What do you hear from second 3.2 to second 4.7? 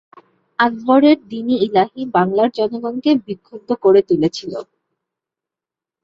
বিক্ষুব্ধ করে তুলেছিল।